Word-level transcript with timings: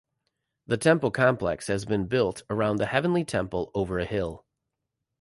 The 0.65 0.77
temple 0.77 1.11
complex 1.11 1.67
has 1.67 1.85
been 1.85 2.07
built 2.07 2.41
around 2.49 2.77
the 2.77 2.87
heavenly 2.87 3.23
temple 3.23 3.69
over 3.75 3.99
a 3.99 4.05
hill. 4.05 4.47